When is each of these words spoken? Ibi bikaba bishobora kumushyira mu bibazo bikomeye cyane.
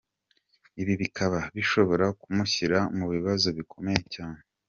Ibi 0.81 0.93
bikaba 1.01 1.39
bishobora 1.55 2.05
kumushyira 2.21 2.79
mu 2.97 3.05
bibazo 3.13 3.47
bikomeye 3.57 4.01
cyane. 4.15 4.39